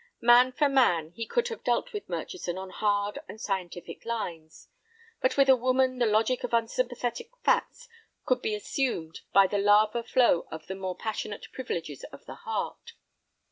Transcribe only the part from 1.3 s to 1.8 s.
have